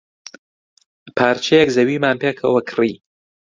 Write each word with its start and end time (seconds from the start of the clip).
پارچەیەک 1.17 1.69
زەویمان 1.75 2.15
پێکەوە 2.21 2.61
کڕی. 2.69 2.93